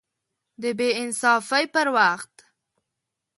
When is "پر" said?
1.73-1.87